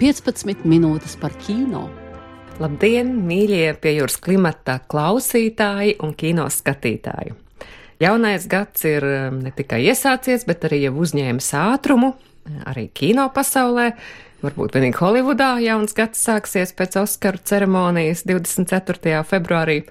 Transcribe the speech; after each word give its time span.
15 0.00 0.62
minūtes 0.64 1.12
par 1.20 1.34
kino. 1.44 1.82
Labdien, 2.56 3.10
mīļie 3.28 3.74
pie 3.82 3.90
jūras 3.98 4.14
klimata 4.24 4.78
klausītāji 4.88 5.98
un 6.00 6.14
kino 6.16 6.46
skatītāji! 6.48 7.34
Jaunais 8.00 8.46
gads 8.48 8.86
ir 8.88 9.04
um, 9.04 9.42
ne 9.44 9.52
tikai 9.52 9.82
iesācies, 9.90 10.46
bet 10.48 10.64
arī 10.64 10.78
jau 10.86 10.94
uzņēmis 11.04 11.50
ātrumu, 11.60 12.14
arī 12.70 12.86
kino 12.96 13.26
pasaulē. 13.34 13.90
Varbūt 14.40 14.78
vienīgi 14.78 14.96
Holivudā 15.02 15.50
jauns 15.60 15.92
gads 15.92 16.24
sāksies 16.24 16.72
pēc 16.80 16.96
Oskaru 17.02 17.44
ceremonijas 17.44 18.24
24. 18.24 19.20
februārī, 19.28 19.82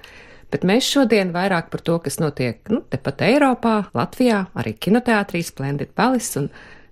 bet 0.49 0.65
mēs 0.65 0.89
šodien 0.89 1.35
vairāk 1.37 1.69
par 1.69 1.85
to, 1.85 1.99
kas 2.01 2.17
notiek 2.17 2.73
nu, 2.73 2.81
tepat 2.89 3.21
Eiropā, 3.29 3.77
Latvijā, 3.93 4.47
arī 4.57 4.73
kinoteātrī 4.73 5.45
Splendid 5.45 5.93
Palace, 5.93 6.33
un 6.41 6.49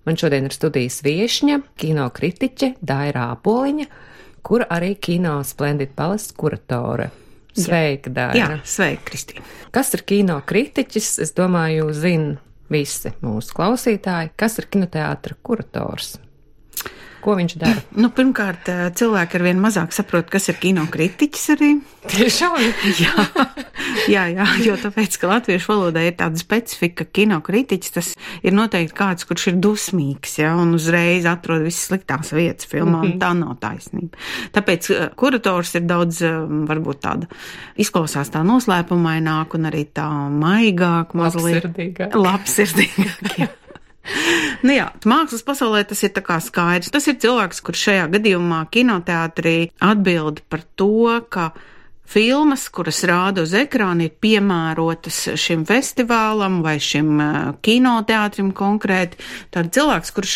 man 0.08 0.20
šodien 0.20 0.48
ir 0.48 0.56
studijas 0.56 1.02
viešņa, 1.06 1.62
kino 1.78 2.08
kritiķe 2.16 2.78
Daira 2.82 3.30
Apoliņa 3.36 3.92
kur 4.48 4.64
arī 4.72 4.96
kino 4.96 5.42
Splendid 5.44 5.92
Palace 5.96 6.32
kuratore. 6.38 7.10
Sveika, 7.58 8.12
Dārija! 8.14 8.52
Jā, 8.54 8.60
sveika, 8.64 9.10
Kristīna! 9.10 9.44
Kas 9.76 9.90
ir 9.98 10.06
kino 10.08 10.38
kritiķis? 10.48 11.10
Es 11.26 11.34
domāju, 11.36 11.90
zina 11.92 12.38
visi 12.72 13.12
mūsu 13.26 13.56
klausītāji, 13.58 14.32
kas 14.40 14.56
ir 14.62 14.70
kinoteātra 14.72 15.36
kurators. 15.44 16.16
Ko 17.28 17.34
viņš 17.38 17.54
dara? 17.60 17.82
Nu, 18.02 18.12
pirmkārt, 18.14 18.70
eh, 18.70 18.88
cilvēki 18.96 19.40
ar 19.40 19.44
vien 19.48 19.62
mazāk 19.62 19.94
saprot, 19.96 20.30
kas 20.32 20.48
ir 20.52 20.60
kino 20.62 20.86
kritiķis 20.92 21.46
arī. 21.56 21.70
Tiešām? 22.08 22.58
jā, 23.04 23.26
jā, 24.08 24.24
jā, 24.32 24.46
jo 24.64 24.76
tāpēc, 24.80 25.18
ka 25.20 25.32
latviešu 25.32 25.72
valodā 25.74 26.06
ir 26.08 26.16
tāda 26.20 26.40
specifika, 26.40 27.04
ka 27.04 27.18
kino 27.20 27.40
kritiķis 27.44 27.96
tas 27.98 28.12
ir 28.46 28.56
noteikti 28.56 28.96
kāds, 28.96 29.28
kurš 29.28 29.50
ir 29.52 29.60
dusmīgs, 29.66 30.38
jā, 30.44 30.54
un 30.62 30.76
uzreiz 30.78 31.28
atrod 31.28 31.66
visas 31.66 31.90
sliktās 31.90 32.32
vietas 32.38 32.70
filmā, 32.70 33.02
mm 33.02 33.12
-hmm. 33.12 33.20
tā 33.24 33.34
nav 33.36 33.58
taisnība. 33.64 34.16
Tāpēc 34.56 34.92
eh, 34.94 35.10
kurators 35.16 35.76
ir 35.76 35.88
daudz, 35.90 36.22
eh, 36.22 36.40
varbūt 36.72 37.04
tāda, 37.04 37.28
izklausās 37.76 38.32
tā 38.32 38.46
noslēpumaināk 38.46 39.58
un 39.58 39.72
arī 39.72 39.88
tā 39.90 40.08
maigāk, 40.32 41.18
mazliet. 41.18 41.66
Labsirdīgāk. 41.66 42.16
Labsirdīgāk, 42.28 43.40
jā. 43.42 43.50
Nu 44.66 44.74
jā, 44.74 44.88
mākslas 45.08 45.44
pasaulē 45.46 45.84
tas 45.88 46.02
ir 46.06 46.14
skaidrs. 46.44 46.92
Tas 46.94 47.08
ir 47.10 47.18
cilvēks, 47.22 47.62
kurš 47.66 47.88
šajā 47.90 48.06
gadījumā 48.16 48.64
kinoteātrī 48.74 49.58
atbild 49.84 50.42
par 50.50 50.64
to, 50.80 50.92
ka 51.30 51.52
filmas, 52.08 52.68
kuras 52.74 53.02
rāda 53.08 53.44
uz 53.46 53.54
ekrāna, 53.58 54.08
ir 54.08 54.16
piemērotas 54.24 55.20
šim 55.40 55.66
festivālam 55.68 56.62
vai 56.66 56.78
šim 56.82 57.20
kinoteātrim 57.66 58.54
konkrēti. 58.56 59.20
Tad 59.54 59.72
cilvēks, 59.76 60.14
kurš 60.16 60.36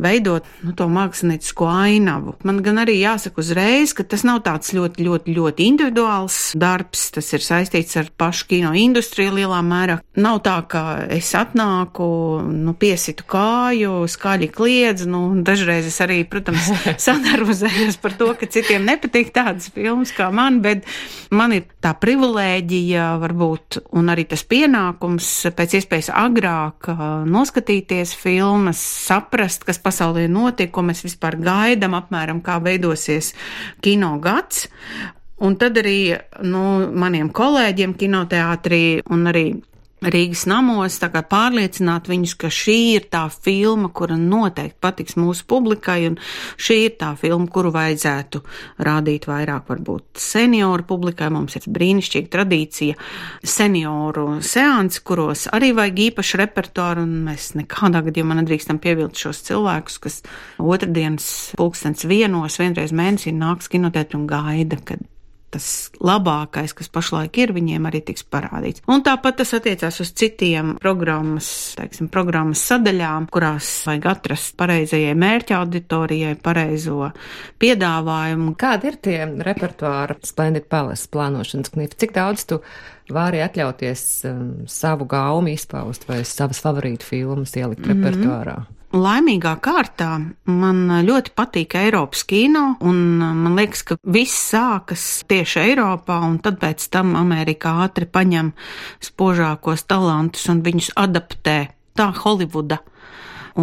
veidot 0.00 0.46
nu, 0.64 0.74
to 0.76 0.86
māksliniecisko 0.90 1.68
ainavu. 1.70 2.36
Man 2.46 2.62
gan 2.64 2.82
arī 2.84 2.98
jāsaka 3.00 3.42
uzreiz, 3.42 3.94
ka 3.96 4.06
tas 4.06 4.24
nav 4.26 4.42
tāds 4.46 4.72
ļoti, 4.76 5.04
ļoti, 5.06 5.34
ļoti 5.36 5.66
individuāls 5.72 6.38
darbs. 6.60 7.08
Tas 7.16 7.32
ir 7.34 7.44
saistīts 7.44 7.98
ar 8.00 8.10
pašu 8.20 8.46
kino 8.52 8.72
industriju 8.76 9.34
lielā 9.40 9.60
mērā. 9.66 9.98
Nav 10.20 10.40
tā, 10.46 10.56
ka 10.70 10.84
es 11.10 11.32
atnāku, 11.38 12.06
nu, 12.46 12.74
piesitu 12.78 13.26
kāju, 13.30 14.04
skaļi 14.10 14.50
kliedzu. 14.54 15.10
Nu, 15.10 15.22
dažreiz 15.46 15.88
es 15.90 15.98
arī, 16.04 16.22
protams, 16.28 16.70
sadarbojas 17.06 17.98
par 18.00 18.14
to, 18.20 18.32
ka 18.38 18.48
citiem 18.50 18.86
nepatīk 18.86 19.34
tādas 19.34 19.70
filmas 19.74 20.14
kā 20.14 20.30
man, 20.34 20.60
bet 20.64 20.86
Man 21.30 21.54
ir 21.54 21.68
tā 21.82 21.92
privilēģija, 21.94 23.04
varbūt, 23.22 23.78
un 23.98 24.10
arī 24.10 24.24
tas 24.32 24.42
pienākums 24.50 25.28
pēc 25.54 25.76
iespējas 25.78 26.10
agrāk 26.18 26.90
noskatīties 27.30 28.16
filmas, 28.18 28.82
saprast, 29.06 29.62
kas 29.68 29.78
pasaulē 29.82 30.26
notiek, 30.30 30.72
ko 30.74 30.82
mēs 30.86 31.04
vispār 31.06 31.38
gaidām, 31.38 31.94
apmēram 31.98 32.42
kā 32.42 32.58
veidosies 32.64 33.32
kino 33.84 34.16
gads. 34.22 34.66
Un 35.40 35.54
tad 35.56 35.78
arī 35.80 36.18
nu, 36.44 36.64
maniem 36.92 37.30
kolēģiem 37.32 37.94
kinoteātrī 37.96 38.82
un 39.08 39.30
arī 39.30 39.44
Rīgas 40.00 40.46
namos, 40.48 40.94
tā 40.96 41.10
kā 41.12 41.20
pārliecināt 41.28 42.06
viņus, 42.08 42.32
ka 42.40 42.48
šī 42.48 42.76
ir 42.94 43.08
tā 43.12 43.26
filma, 43.28 43.90
kura 43.92 44.16
noteikti 44.16 44.78
patiks 44.80 45.18
mūsu 45.20 45.44
publikai, 45.50 46.06
un 46.08 46.16
šī 46.56 46.78
ir 46.86 46.94
tā 47.02 47.10
filma, 47.20 47.44
kuru 47.52 47.72
vajadzētu 47.74 48.40
rādīt 48.80 49.28
vairāk 49.28 49.68
varbūt 49.68 50.22
senioru 50.24 50.86
publikai. 50.88 51.28
Mums 51.34 51.58
ir 51.60 51.68
brīnišķīga 51.68 52.32
tradīcija 52.32 52.96
senioru 53.44 54.40
seansi, 54.40 55.04
kuros 55.04 55.44
arī 55.52 55.74
vajag 55.76 56.02
īpašu 56.08 56.40
repertuāru, 56.46 57.04
un 57.04 57.20
mēs 57.28 57.52
nekādā 57.60 58.00
gadījumā 58.08 58.40
nedrīkstam 58.40 58.80
pievilt 58.80 59.20
šos 59.20 59.44
cilvēkus, 59.50 60.00
kas 60.00 60.20
otrdienas 60.56 61.30
pulkstens 61.60 62.08
vienos 62.08 62.56
vienreiz 62.62 62.96
mēnesī 62.96 63.36
nāks 63.36 63.68
kinotēt 63.68 64.16
un 64.16 64.24
gaida, 64.30 64.80
kad 64.80 65.04
tas 65.50 65.66
labākais, 65.98 66.74
kas 66.76 66.90
pašlaik 66.92 67.38
ir, 67.42 67.52
viņiem 67.56 67.88
arī 67.90 68.02
tiks 68.06 68.24
parādīts. 68.30 68.84
Un 68.90 69.04
tāpat 69.06 69.40
tas 69.40 69.54
attiecās 69.56 70.00
uz 70.02 70.12
citiem 70.16 70.76
programmas, 70.80 71.50
teiksim, 71.78 72.10
programmas 72.12 72.62
sadaļām, 72.70 73.28
kurās 73.34 73.68
vajag 73.88 74.08
atrast 74.12 74.56
pareizajai 74.60 75.16
mērķa 75.18 75.58
auditorijai 75.60 76.36
pareizo 76.42 77.10
piedāvājumu. 77.62 78.54
Kādi 78.60 78.92
ir 78.92 78.98
tie 79.02 79.18
repertuāra 79.50 80.18
Splendid 80.26 80.70
Palace 80.70 81.10
plānošanas 81.12 81.74
knifi? 81.74 81.98
Cik 82.04 82.16
daudz 82.16 82.46
tu 82.50 82.60
vari 83.10 83.42
atļauties 83.42 84.04
um, 84.30 84.50
savu 84.70 85.08
gaumu 85.10 85.50
izpaust 85.54 86.06
vai 86.08 86.22
savas 86.28 86.62
favorītu 86.62 87.06
filmas 87.06 87.56
ielikt 87.56 87.86
mm 87.86 87.90
-hmm. 87.90 88.04
repertuārā? 88.04 88.60
Laimīgā 88.90 89.52
kārtā 89.62 90.16
man 90.50 90.78
ļoti 91.06 91.30
patīk 91.38 91.76
Eiropas 91.78 92.24
kino, 92.26 92.72
un 92.82 93.20
man 93.22 93.54
liekas, 93.54 93.84
ka 93.86 93.96
viss 94.02 94.48
sākas 94.50 95.04
tieši 95.30 95.60
Eiropā, 95.62 96.16
un 96.26 96.40
tad 96.42 96.58
pēc 96.58 96.88
tam 96.90 97.14
Amerikā 97.14 97.76
ātri 97.84 98.08
paņem 98.10 98.50
spožākos 99.06 99.86
talantus 99.86 100.48
un 100.50 100.64
viņus 100.66 100.90
adaptē. 100.98 101.58
Tā 101.94 102.08
Holivuda 102.18 102.80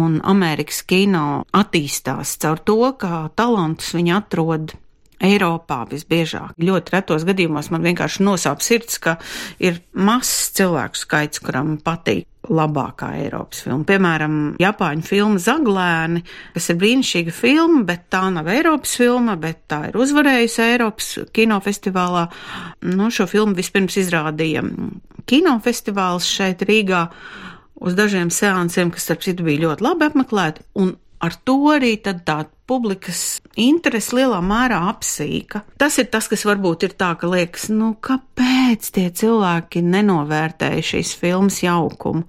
un 0.00 0.16
Amerikas 0.24 0.80
kino 0.88 1.44
attīstās 1.52 2.38
caur 2.40 2.64
to, 2.64 2.78
ka 2.96 3.28
talantus 3.36 3.92
viņi 3.98 4.14
atrod 4.16 4.72
Eiropā 5.20 5.82
visbiežāk. 5.90 6.56
Ļoti 6.56 6.94
retos 6.94 7.28
gadījumos 7.28 7.68
man 7.74 7.84
vienkārši 7.84 8.24
nosāp 8.24 8.64
sirds, 8.64 8.96
ka 9.02 9.18
ir 9.60 9.82
mazs 9.92 10.54
cilvēku 10.56 11.04
skaits, 11.04 11.44
kuram 11.44 11.76
patīk 11.84 12.24
labākā 12.52 13.10
Eiropas 13.22 13.62
filma. 13.64 13.86
Piemēram, 13.88 14.36
Japāņu 14.62 15.06
filma 15.06 15.42
Zaglēni, 15.42 16.22
kas 16.54 16.70
ir 16.72 16.78
brīnišķīga 16.80 17.34
filma, 17.34 17.82
bet 17.88 18.06
tā 18.12 18.24
nav 18.34 18.48
Eiropas 18.52 18.94
filma, 19.00 19.36
bet 19.40 19.64
tā 19.70 19.84
ir 19.90 19.98
uzvarējusi 20.00 20.64
Eiropas 20.66 21.10
kinofestivālā. 21.36 22.28
Nu, 22.92 23.10
šo 23.14 23.28
filmu 23.30 23.58
vispirms 23.58 23.98
izrādīja 24.02 24.64
kinofestivāls 25.28 26.28
šeit 26.28 26.64
Rīgā 26.68 27.04
uz 27.78 27.98
dažiem 27.98 28.32
seansiem, 28.34 28.90
kas, 28.94 29.06
starp 29.06 29.26
citu, 29.26 29.46
bija 29.46 29.68
ļoti 29.68 29.84
labi 29.86 30.08
apmeklēti, 30.08 30.64
un 30.82 30.96
ar 31.24 31.34
to 31.46 31.58
arī 31.74 31.96
tad 32.02 32.24
tā 32.26 32.42
publikas 32.68 33.40
interesi 33.58 34.18
lielā 34.18 34.38
mērā 34.44 34.80
apsīka. 34.90 35.64
Tas 35.80 35.96
ir 36.00 36.10
tas, 36.12 36.28
kas 36.30 36.44
varbūt 36.46 36.88
ir 36.88 36.96
tā, 37.00 37.14
ka 37.18 37.30
liekas, 37.30 37.68
nu, 37.74 37.94
kāpēc 38.04 38.47
tie 38.76 39.08
cilvēki 39.14 39.82
nenovērtēja 39.84 40.84
šīs 40.90 41.12
filmas 41.18 41.60
jaukumu 41.62 42.24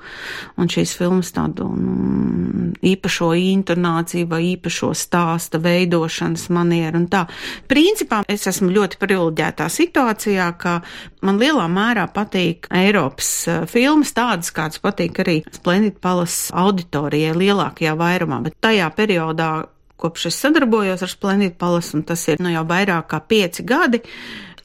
un 0.59 0.71
šīs 0.71 0.93
filmas 0.97 1.31
tādu 1.35 1.67
nu, 1.75 2.69
īpašo 2.85 3.31
intonāciju 3.37 4.29
vai 4.29 4.41
īpašo 4.53 4.91
stāsta 4.97 5.61
veidošanas 5.63 6.47
manieru 6.55 7.01
un 7.01 7.07
tā. 7.11 7.25
Principā 7.71 8.21
es 8.29 8.47
esmu 8.49 8.71
ļoti 8.75 8.99
privileģētā 9.01 9.69
situācijā, 9.73 10.49
ka 10.59 10.79
man 11.25 11.41
lielā 11.41 11.65
mērā 11.71 12.07
patīk 12.13 12.69
Eiropas 12.75 13.31
eh, 13.47 13.65
filmas 13.69 14.13
tādas, 14.17 14.53
kādas 14.55 14.81
patīk 14.83 15.19
arī 15.23 15.41
Splendid 15.51 15.99
Palace 16.03 16.53
auditorijai 16.55 17.35
lielākajā 17.37 17.97
vairumā, 17.99 18.43
bet 18.47 18.57
tajā 18.63 18.89
periodā 18.95 19.51
kopš 19.99 20.29
es 20.29 20.39
sadarbojos 20.39 21.03
ar 21.03 21.11
Splendid 21.11 21.57
Palace, 21.59 21.95
un 21.97 22.05
tas 22.07 22.21
ir 22.31 22.39
nu 22.39 22.53
jau 22.53 22.63
vairāk 22.67 23.09
kā 23.11 23.19
pieci 23.19 23.65
gadi. 23.67 23.99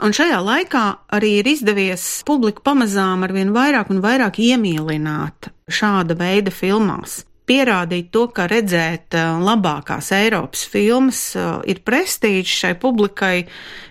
Un 0.03 0.15
šajā 0.17 0.41
laikā 0.43 0.85
arī 1.15 1.37
ir 1.41 1.51
izdevies 1.53 2.03
publiku 2.27 2.65
pamazām 2.67 3.23
ar 3.27 3.35
vien 3.35 3.53
vairāk 3.55 3.93
un 3.95 4.03
vairāk 4.03 4.41
iemīlināt 4.43 5.53
šāda 5.71 6.17
veida 6.19 6.51
filmās. 6.55 7.23
Pierādīt 7.49 8.11
to, 8.15 8.27
ka 8.35 8.47
redzēt 8.51 9.15
uh, 9.19 9.39
labākās 9.45 10.11
Eiropas 10.17 10.65
filmas 10.71 11.21
uh, 11.37 11.59
ir 11.69 11.83
prestīžs 11.85 12.55
šai 12.63 12.73
publikai, 12.81 13.45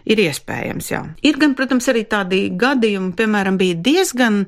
ir 0.10 0.22
iespējams. 0.26 0.90
Jā. 0.92 1.02
Ir 1.26 1.38
gan, 1.42 1.54
protams, 1.58 1.88
arī 1.92 2.04
tādi 2.10 2.42
gadījumi, 2.60 3.14
piemēram, 3.18 3.58
bija 3.62 3.78
diezgan 3.86 4.44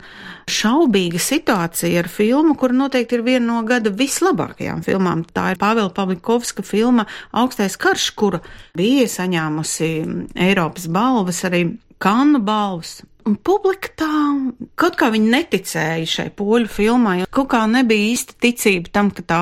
šaubīga 0.52 1.22
situācija 1.22 2.04
ar 2.04 2.12
filmu, 2.12 2.58
kur 2.60 2.74
noteikti 2.76 3.20
ir 3.20 3.26
viena 3.26 3.46
no 3.48 3.62
gada 3.68 3.94
vislabākajām 3.94 4.84
filmām. 4.86 5.26
Tā 5.36 5.52
ir 5.54 5.62
Pāvila 5.62 5.94
Pavlikovska 5.96 6.66
filma 6.66 7.08
Augstais 7.36 7.78
karš, 7.82 8.12
kura 8.18 8.42
bija 8.78 9.08
saņēmusi 9.12 9.92
Eiropas 10.48 10.90
balvas, 10.92 11.46
arī 11.48 11.68
Kannu 12.02 12.42
balvas. 12.44 13.00
Un 13.26 13.40
publika 13.42 13.90
tā 13.98 14.08
kaut 14.78 14.98
kā 15.00 15.08
viņa 15.10 15.32
neticēja 15.34 16.10
šai 16.12 16.26
poļu 16.38 16.70
filmai. 16.70 17.16
Kaut 17.34 17.50
kā 17.56 17.64
nebija 17.66 18.12
īsti 18.12 18.38
ticība 18.46 18.94
tam, 18.94 19.10
ka 19.16 19.26
tā 19.26 19.40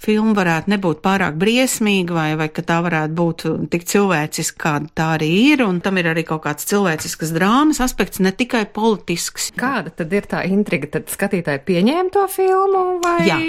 filma 0.00 0.32
varētu 0.38 0.72
nebūt 0.72 1.02
pārāk 1.04 1.36
briesmīga 1.36 2.16
vai, 2.16 2.30
vai 2.40 2.48
ka 2.48 2.64
tā 2.64 2.80
varētu 2.86 3.16
būt 3.20 3.46
tik 3.74 3.84
cilvēciska, 3.92 4.56
kāda 4.64 4.92
tā 4.96 5.10
arī 5.18 5.30
ir. 5.52 5.66
Un 5.68 5.82
tam 5.84 6.00
ir 6.00 6.08
arī 6.14 6.24
kaut 6.24 6.46
kāds 6.48 6.64
cilvēcisks 6.72 7.34
drāmas 7.36 7.82
aspekts, 7.84 8.24
ne 8.24 8.32
tikai 8.32 8.64
politisks. 8.72 9.52
Kāda 9.58 9.92
tad 10.00 10.16
ir 10.16 10.28
tā 10.32 10.46
intriga? 10.48 10.96
Tad 10.96 11.12
skatītāji 11.12 11.66
pieņēma 11.68 12.14
to 12.16 12.24
filmu 12.32 12.86
vai? 13.04 13.18
Jā, 13.28 13.40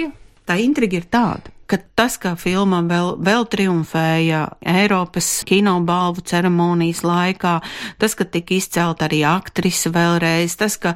tā 0.44 0.60
intriga 0.60 1.00
ir 1.00 1.08
tāda 1.08 1.57
ka 1.68 1.78
tas, 1.98 2.16
kā 2.20 2.32
filma 2.40 2.80
vēl, 2.88 3.16
vēl 3.24 3.44
triumfēja 3.52 4.44
Eiropas 4.64 5.28
kinobalvu 5.48 6.24
ceremonijas 6.28 7.04
laikā, 7.06 7.58
tas, 8.00 8.16
ka 8.18 8.24
tika 8.24 8.56
izcelt 8.56 9.04
arī 9.04 9.22
aktrise 9.28 9.92
vēlreiz, 9.92 10.56
tas, 10.60 10.78
ka 10.80 10.94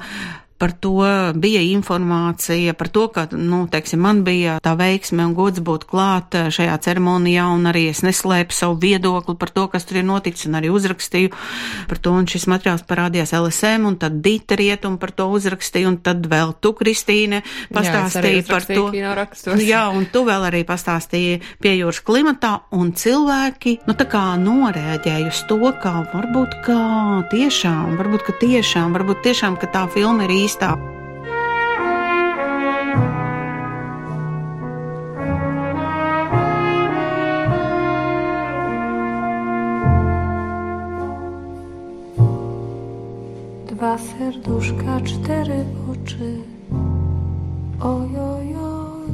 par 0.57 0.71
to 0.71 1.03
bija 1.35 1.61
informācija, 1.61 2.73
par 2.73 2.87
to, 2.87 3.07
ka, 3.11 3.25
nu, 3.31 3.65
teiksim, 3.71 3.99
man 4.03 4.21
bija 4.23 4.59
tā 4.63 4.75
veiksme 4.79 5.25
un 5.27 5.33
gods 5.35 5.59
būt 5.59 5.83
klāt 5.89 6.37
eh, 6.39 6.47
šajā 6.53 6.77
ceremonijā, 6.85 7.47
un 7.51 7.67
arī 7.67 7.87
es 7.91 8.03
neslēpu 8.05 8.55
savu 8.55 8.77
viedokli 8.79 9.35
par 9.39 9.51
to, 9.51 9.65
kas 9.73 9.83
tur 9.89 9.99
ir 9.99 10.07
noticis, 10.07 10.47
un 10.47 10.55
arī 10.59 10.71
uzrakstīju 10.73 11.33
par 11.89 11.99
to, 11.99 12.13
un 12.15 12.29
šis 12.31 12.47
materiāls 12.51 12.85
parādījās 12.87 13.33
LSM, 13.35 13.87
un 13.89 13.97
tad 13.99 14.21
Dita 14.23 14.55
Rietum 14.59 14.95
par 15.01 15.11
to 15.11 15.27
uzrakstīja, 15.35 15.89
un 15.91 15.99
tad 16.05 16.23
vēl 16.31 16.55
tu, 16.63 16.71
Kristīne, 16.77 17.43
pastāstīji 17.73 18.45
par 18.47 18.67
to. 18.69 18.87
Jā, 19.59 19.83
un 19.91 20.07
tu 20.13 20.23
vēl 20.27 20.47
arī 20.47 20.63
pastāstīji 20.67 21.41
pie 21.63 21.75
jūras 21.75 21.99
klimatā, 22.07 22.53
un 22.77 22.93
cilvēki, 22.95 23.81
nu, 23.89 23.97
tā 23.99 24.07
kā 24.07 24.23
norēģēja 24.39 25.27
uz 25.27 25.43
to, 25.49 25.59
ka 25.83 26.05
varbūt, 26.13 26.57
ka 26.65 26.79
tiešām, 27.35 27.97
varbūt, 27.99 28.25
ka 28.29 28.39
tiešām, 28.41 28.95
varbūt 28.95 29.23
tiešām, 29.27 29.59
ka 29.59 29.69
tā 29.73 29.85
filma 29.91 30.23
ir 30.27 30.35
īsta 30.37 30.42
īstā. 30.43 30.75
Dwa 43.67 43.97
serduszka, 43.97 45.01
cztery 45.03 45.65
oczy. 45.91 46.37
Ojojoj. 47.79 49.09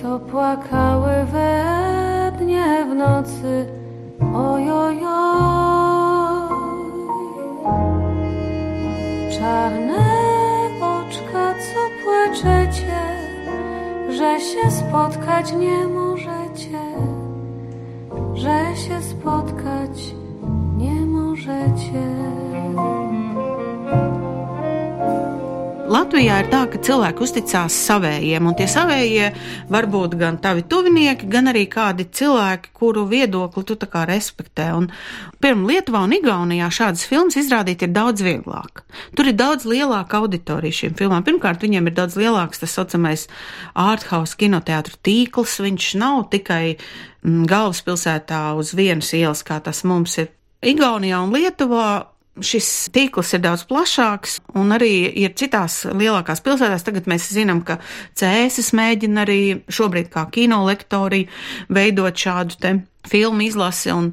Co 0.00 0.18
płakały 0.18 1.24
we 1.32 2.32
dnie 2.38 2.86
w 2.90 2.94
nocy. 2.94 3.66
Ojojoj. 4.34 5.81
Czarne 9.52 10.04
oczka, 10.80 11.54
co 11.54 11.80
płaczecie, 12.04 13.02
że 14.10 14.40
się 14.40 14.70
spotkać 14.70 15.52
nie 15.52 15.88
możecie, 15.88 16.82
że 18.34 18.76
się 18.76 19.02
spotkać 19.02 20.14
nie 20.76 21.06
możecie. 21.06 22.02
Latvijā 25.92 26.38
ir 26.40 26.46
tā, 26.48 26.62
ka 26.72 26.78
cilvēki 26.80 27.20
uzticās 27.20 27.74
savējiem, 27.84 28.46
un 28.48 28.54
tie 28.56 28.64
savējie 28.70 29.26
var 29.68 29.84
būt 29.92 30.14
gan 30.16 30.38
tavi 30.40 30.62
tuvinieki, 30.64 31.26
gan 31.28 31.50
arī 31.50 31.66
kādi 31.68 32.06
cilvēki, 32.08 32.70
kuru 32.78 33.02
viedokli 33.10 33.60
tu 33.68 33.76
tā 33.76 33.90
kā 33.92 34.06
respektē. 34.08 34.70
Un, 34.72 34.86
piemēram, 35.44 35.66
Lietuvā 35.68 36.00
un 36.06 36.14
Igaunijā 36.16 36.70
šādas 36.72 37.04
filmas 37.10 37.36
izrādīt 37.36 37.84
ir 37.84 37.92
daudz 37.92 38.24
vieglāk. 38.24 38.86
Tur 39.18 39.28
ir 39.28 39.36
daudz 39.36 39.66
lielāka 39.68 40.22
auditorija 40.22 40.78
šīm 40.78 40.96
filmām. 40.96 41.26
Pirmkārt, 41.26 41.60
viņiem 41.60 41.90
ir 41.90 41.96
daudz 41.98 42.16
lielāks 42.16 42.64
tas 42.64 42.72
saucamais 42.78 43.26
ārthaus 43.76 44.32
kinoteātru 44.40 44.96
tīkls. 45.04 45.58
Viņš 45.60 45.90
nav 46.00 46.22
tikai 46.32 46.78
mm, 46.78 47.44
galvaspilsētā 47.52 48.46
uz 48.56 48.72
vienas 48.78 49.12
ielas, 49.18 49.44
kā 49.44 49.60
tas 49.60 49.84
mums 49.84 50.16
ir. 50.24 50.32
Igaunijā 50.62 51.20
un 51.20 51.36
Lietuvā 51.36 51.88
šis 52.40 52.68
tīkls 52.94 53.34
ir 53.36 53.42
daudz 53.44 53.64
plašāks, 53.68 54.38
un 54.56 54.72
arī 54.72 55.04
ir 55.24 55.34
citās 55.36 55.82
lielākās 55.88 56.40
pilsētās. 56.44 56.84
Tagad 56.86 57.10
mēs 57.10 57.28
zinām, 57.34 57.60
ka 57.66 57.78
CS 58.18 58.72
mēģina 58.76 59.26
arī 59.26 59.42
šobrīd 59.72 60.08
kā 60.12 60.24
kino 60.32 60.62
lektori 60.64 61.26
veidot 61.72 62.16
šādu 62.16 62.58
te 62.62 62.74
filmu 63.08 63.44
izlasi 63.44 63.92
un 63.92 64.12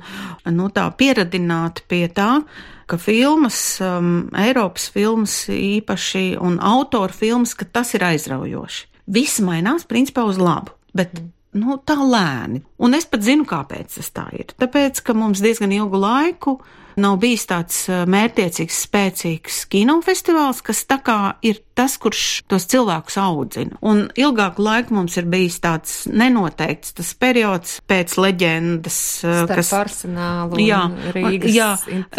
nu, 0.49 0.67
tā 0.73 0.87
pieradināt 0.97 1.83
pie 1.87 2.07
tā, 2.11 2.41
ka 2.89 2.97
filmas, 2.97 3.59
um, 3.85 4.29
Eiropas 4.37 4.89
filmas 4.91 5.43
īpaši 5.53 6.33
un 6.41 6.57
autoru 6.59 7.13
filmas, 7.13 7.53
ka 7.55 7.67
tas 7.69 7.93
ir 7.95 8.07
aizraujoši. 8.07 8.87
Viss 9.09 9.41
mainās 9.45 9.85
principā 9.89 10.25
uz 10.27 10.41
labu, 10.41 10.73
bet 10.97 11.13
nu, 11.57 11.77
tā 11.85 11.97
lēni. 11.97 12.63
Un 12.81 12.97
es 12.97 13.07
pat 13.09 13.23
zinu, 13.25 13.45
kāpēc 13.49 13.95
tas 13.97 14.11
tā 14.13 14.27
ir. 14.37 14.51
Tāpēc, 14.59 15.01
ka 15.05 15.15
mums 15.17 15.41
diezgan 15.45 15.73
ilgu 15.73 16.01
laiku 16.01 16.59
nav 17.01 17.17
bijis 17.21 17.45
tāds 17.49 17.81
mērķiecīgs, 17.89 18.83
spēcīgs 18.85 19.63
kinofestivāls, 19.71 20.61
kas 20.65 20.83
tā 20.89 20.99
kā 21.05 21.17
ir 21.45 21.61
tas, 21.79 21.95
kurš 22.01 22.23
tos 22.51 22.65
cilvēkus 22.69 23.17
audzina. 23.21 23.77
Un 23.85 24.07
ilgāku 24.19 24.63
laiku 24.65 24.97
mums 24.97 25.15
ir 25.19 25.27
bijis 25.31 25.59
tāds 25.63 25.93
nenoteikts 26.11 26.95
tas 26.97 27.11
periods 27.19 27.77
pēc 27.89 28.17
leģendas, 28.19 28.99
Starp 29.23 29.53
kas 29.55 29.71
arsenālu 29.77 30.59
jā, 30.63 30.81
Rīgas, 31.15 31.53
jā, 31.55 31.69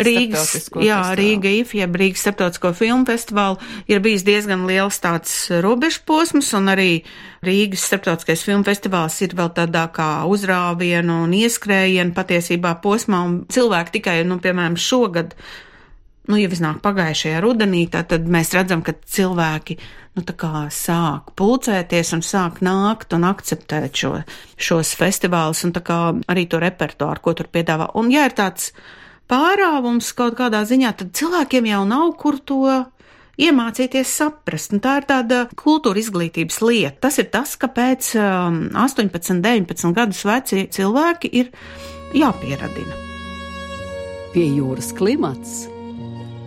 Rīgas, 0.01 0.55
jā, 0.81 1.01
Rīga 1.21 1.53
IF, 1.61 1.75
jeb 1.77 1.99
Rīgas 2.01 2.25
starptautisko 2.25 2.73
filmu 2.79 3.09
festivālu 3.11 3.61
ir 3.91 4.01
bijis 4.05 4.25
diezgan 4.29 4.65
liels 4.71 5.01
tāds 5.03 5.35
robežposms 5.61 6.55
un 6.57 6.73
arī 6.73 6.91
Rīgas 7.41 7.87
starptautiskais 7.89 8.43
filmu 8.45 8.67
festivāls 8.67 9.15
ir 9.25 9.33
vēl 9.37 9.49
tādā 9.57 9.87
kā 9.97 10.09
uzrāvienu 10.29 11.23
un 11.25 11.33
ieskrējienu 11.39 12.13
patiesībā 12.13 12.75
posmā 12.85 13.23
un 13.25 13.39
cilvēki 13.49 13.95
tikai, 13.97 14.17
nu, 14.29 14.37
piemēram, 14.45 14.77
šogad 14.77 15.33
nu, 16.29 16.37
jau 16.37 16.51
iznāk 16.53 16.83
pagājušajā 16.85 17.41
rudenī, 17.41 17.87
tad 17.89 18.29
mēs 18.29 18.53
redzam, 18.53 18.85
ka 18.85 18.93
cilvēki 18.93 19.79
nu, 20.19 20.25
sāk 20.77 21.33
pulcēties 21.41 22.13
un 22.19 22.23
sāk 22.27 22.61
nākt 22.61 23.17
un 23.17 23.25
akceptēt 23.25 23.97
šo, 23.97 24.13
šos 24.61 24.93
festivālus 25.01 25.65
un 25.65 25.73
arī 26.29 26.45
to 26.45 26.61
repertuāru, 26.61 27.25
ko 27.25 27.35
tur 27.39 27.49
piedāvā. 27.49 27.89
Un, 27.97 28.13
ja 28.13 28.29
ir 28.29 28.37
tāds 28.37 28.75
pārāvums 29.31 30.13
kaut 30.13 30.37
kādā 30.37 30.61
ziņā, 30.69 30.93
tad 30.93 31.17
cilvēkiem 31.17 31.73
jau 31.73 31.85
nav 31.89 32.13
kur 32.21 32.37
to 32.37 32.85
iemācīties 33.47 34.13
saprast. 34.21 34.75
Un 34.75 34.83
tā 34.85 34.99
ir 35.01 35.07
tāda 35.09 35.43
kultūra 35.59 36.01
izglītības 36.01 36.61
lieta. 36.65 36.97
Tas 37.07 37.21
ir 37.23 37.31
tas, 37.33 37.57
kāpēc 37.61 38.13
18, 38.17 39.41
19 39.45 39.95
gadus 39.97 40.25
veci 40.29 40.67
cilvēki 40.73 41.33
ir 41.41 41.53
jāpieradina. 42.17 42.99
Pie 44.35 44.47
jūras 44.47 44.93
klimats 44.97 45.65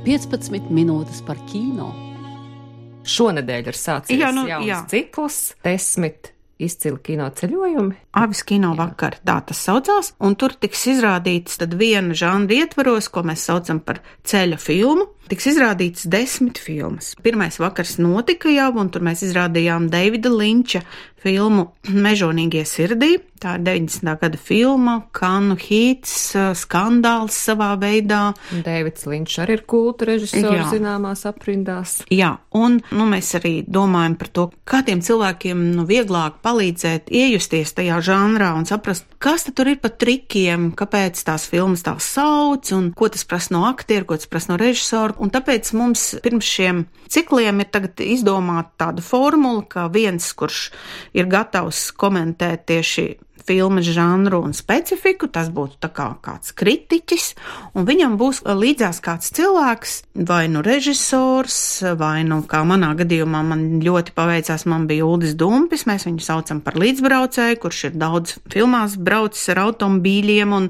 15 0.07 0.71
minūtes 0.73 1.23
par 1.27 1.39
kino. 1.51 1.91
Šonadēļ 3.03 3.67
ir 3.67 3.75
sācies 3.75 4.19
Jā, 4.19 4.31
nu, 4.35 4.45
jauns 4.47 4.69
jā. 4.69 4.83
cikls, 4.91 5.41
desmit 5.65 6.32
izcili 6.61 6.99
kino 7.03 7.29
ceļojumi. 7.33 7.95
Avis 8.19 8.43
kino 8.47 8.73
vakar, 8.77 9.17
tā 9.25 9.39
tas 9.47 9.61
saucās, 9.65 10.13
un 10.23 10.37
tur 10.39 10.53
tiks 10.53 10.85
izrādīts 10.93 11.59
viena 11.77 12.15
žanra 12.17 12.59
ietvaros, 12.61 13.09
ko 13.09 13.23
mēs 13.25 13.47
saucam 13.49 13.81
par 13.83 14.01
ceļa 14.27 14.59
filmu. 14.61 15.09
Tiks 15.31 15.47
izrādīts 15.53 16.07
desmit 16.11 16.59
filmas. 16.59 17.13
Pirmais 17.23 17.55
vakars 17.61 17.95
notika 18.01 18.51
jau, 18.51 18.73
un 18.81 18.91
tur 18.91 19.05
mēs 19.07 19.23
izrādījām 19.25 19.87
Davida 19.91 20.29
Linča 20.29 20.83
filmu 21.23 21.69
Mežonīgie 21.87 22.65
sirdī. 22.67 23.15
Tā 23.43 23.57
ir 23.57 23.63
90. 23.65 24.07
gada 24.21 24.37
filma, 24.39 24.93
Kanu 25.11 25.57
hīts, 25.59 26.31
skandāls 26.55 27.35
savā 27.35 27.73
veidā. 27.75 28.29
Dēvids 28.63 29.03
Linčs 29.09 29.41
arī 29.43 29.57
ir 29.57 29.63
kulta 29.67 30.07
režisors 30.07 30.69
zināmās 30.71 31.25
aprindās. 31.27 31.97
Jā, 32.07 32.37
un 32.55 32.77
nu, 32.95 33.07
mēs 33.11 33.33
arī 33.35 33.51
domājam 33.67 34.15
par 34.21 34.29
to, 34.31 34.45
kā 34.63 34.79
tiem 34.87 35.01
cilvēkiem 35.03 35.65
nu, 35.73 35.83
vieglāk 35.89 36.37
palīdzēt 36.45 37.11
iejusties 37.11 37.75
tajā 37.75 37.97
žanrā 38.07 38.53
un 38.55 38.63
saprast, 38.69 39.09
kas 39.19 39.43
tur 39.51 39.73
ir 39.73 39.81
pa 39.83 39.91
trikiem, 39.91 40.69
kāpēc 40.79 41.19
tās 41.27 41.49
filmas 41.51 41.83
tā 41.83 41.97
sauc 41.99 42.71
un 42.71 42.93
ko 42.95 43.11
tas 43.11 43.27
prasa 43.27 43.57
no 43.57 43.65
aktieru, 43.67 44.07
ko 44.07 44.21
tas 44.21 44.31
prasa 44.31 44.53
no 44.53 44.59
režisora. 44.61 45.17
Un 45.19 45.35
tāpēc 45.35 45.73
mums 45.75 46.13
pirms 46.23 46.47
šiem 46.47 46.85
cikliem 47.11 47.59
ir 47.59 47.67
tagad 47.75 47.99
izdomāta 48.07 48.85
tāda 48.85 49.03
formula, 49.03 49.67
ka 49.67 49.89
viens, 49.91 50.31
kurš 50.31 50.69
ir 51.11 51.27
gatavs 51.27 51.89
komentēt 51.91 52.69
tieši 52.71 53.07
filmas 53.47 53.87
žanru 53.93 54.41
un 54.43 54.55
specifiku, 54.55 55.27
tas 55.31 55.49
būtu 55.53 55.79
tā 55.83 55.89
kā 55.93 56.09
kāds 56.23 56.53
kritiķis, 56.57 57.29
un 57.77 57.87
viņam 57.87 58.17
būs 58.19 58.43
līdzās 58.47 59.01
kāds 59.03 59.31
cilvēks, 59.35 59.95
vai 60.29 60.45
nu 60.51 60.63
režisors, 60.65 61.57
vai 61.99 62.23
nu, 62.27 62.41
kā 62.49 62.63
manā 62.67 62.93
gadījumā, 62.99 63.43
man 63.47 63.65
ļoti 63.83 64.15
paveicās, 64.15 64.65
man 64.69 64.87
bija 64.89 65.07
Uldis 65.07 65.35
Dumpis, 65.39 65.85
mēs 65.89 66.07
viņu 66.07 66.23
saucam 66.23 66.61
par 66.63 66.77
līdzbraucēju, 66.81 67.59
kurš 67.63 67.83
ir 67.89 67.97
daudz 67.99 68.37
filmās 68.53 68.97
braucis 68.97 69.51
ar 69.53 69.63
automobīļiem 69.67 70.55
un 70.55 70.69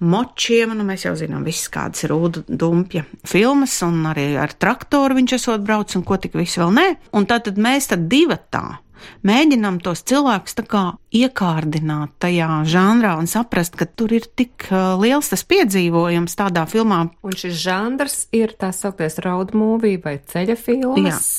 močiem, 0.00 0.74
un 0.74 0.82
nu, 0.82 0.88
mēs 0.88 1.06
jau 1.08 1.14
zinām 1.18 1.46
visas 1.46 1.70
kādas 1.72 2.04
ir 2.06 2.14
Ulda 2.16 2.44
Dumpja 2.48 3.06
filmas, 3.28 3.78
un 3.86 4.04
arī 4.10 4.32
ar 4.40 4.52
traktoru 4.52 5.18
viņš 5.20 5.38
esot 5.38 5.64
braucis, 5.66 6.00
un 6.00 6.06
ko 6.06 6.20
tik 6.20 6.36
visu 6.38 6.64
vēl 6.64 6.76
nē, 6.76 6.86
un 7.16 7.28
tātad 7.30 7.60
mēs 7.60 7.90
tad 7.92 8.08
divatā 8.10 8.80
mēģinām 9.26 9.80
tos 9.84 10.02
cilvēkus 10.08 10.56
tā 10.58 10.64
kā 10.68 10.84
iekārdināt 11.16 12.14
tajā 12.22 12.48
žanrā 12.70 13.16
un 13.20 13.28
saprast, 13.30 13.76
ka 13.78 13.88
tur 13.88 14.14
ir 14.16 14.28
tik 14.36 14.68
uh, 14.70 14.94
liels 15.00 15.32
tas 15.32 15.44
piedzīvojums 15.48 16.38
tādā 16.38 16.66
filmā. 16.70 17.02
Un 17.26 17.36
šis 17.36 17.58
žanrs 17.64 18.18
ir 18.36 18.56
tā 18.60 18.72
sauktais 18.76 19.20
road 19.24 19.54
movie 19.58 20.00
vai 20.02 20.18
ceļa 20.20 20.56
filmas, 20.60 21.30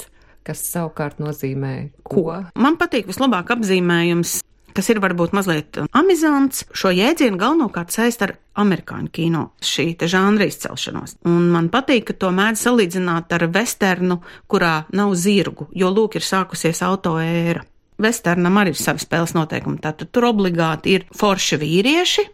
kas 0.47 0.63
savukārt 0.73 1.21
nozīmē 1.23 1.75
ko? 2.07 2.41
Man 2.55 2.79
patīk 2.81 3.09
vislabāk 3.11 3.53
apzīmējums. 3.57 4.39
Kas 4.75 4.89
ir 4.91 5.01
varbūt 5.03 5.33
mazliet 5.35 5.79
amizants, 5.97 6.65
šo 6.75 6.91
jēdzienu 6.95 7.39
galvenokārt 7.41 7.93
saist 7.93 8.23
ar 8.25 8.35
amerikāņu 8.61 9.11
kino, 9.13 9.43
šī 9.63 9.91
te 9.99 10.09
žanra 10.11 10.47
izcelšanos. 10.49 11.17
Un 11.27 11.49
man 11.53 11.69
patīk, 11.73 12.09
ka 12.09 12.17
to 12.19 12.31
mēdz 12.35 12.65
salīdzināt 12.67 13.31
ar 13.35 13.47
westernu, 13.51 14.21
kurā 14.51 14.85
nav 14.95 15.15
zirgu, 15.19 15.69
jo 15.75 15.91
lūk 15.93 16.19
ir 16.19 16.27
sākusies 16.27 16.83
auto 16.87 17.17
ēra. 17.21 17.65
Westernam 18.01 18.57
arī 18.57 18.73
ir 18.73 18.81
savi 18.81 19.03
spēles 19.03 19.35
noteikumi, 19.37 19.81
tātad 19.83 20.09
tur 20.09 20.31
obligāti 20.31 20.95
ir 20.97 21.09
forši 21.17 21.59
vīrieši, 21.61 22.27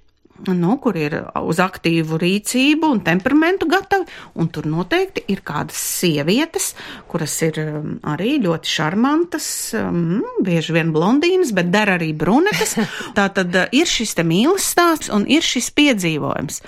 nu, 0.54 0.78
kur 0.82 0.98
ir 1.00 1.16
uz 1.42 1.60
aktīvu 1.64 2.20
rīcību 2.22 2.92
un 2.94 3.02
temperamentu 3.06 3.68
gatavi, 3.70 4.08
un 4.38 4.50
tur 4.54 4.68
noteikti 4.70 5.26
ir 5.34 5.42
kādas 5.46 5.80
sievietes, 6.00 6.72
kuras 7.10 7.36
ir 7.46 7.60
um, 7.64 7.98
arī 8.08 8.38
ļoti 8.44 8.72
šarmantas, 8.72 9.50
um, 9.80 10.22
bieži 10.46 10.78
vien 10.78 10.94
blondīnas, 10.96 11.54
bet 11.58 11.72
der 11.74 11.96
arī 11.98 12.14
brunetes. 12.18 12.78
Tā 13.18 13.28
tad 13.36 13.56
uh, 13.56 13.68
ir 13.76 13.90
šis 13.90 14.18
te 14.18 14.28
mīlestības 14.28 14.72
stāsts 14.78 15.12
un 15.14 15.26
ir 15.32 15.46
šis 15.46 15.70
piedzīvojums, 15.78 16.62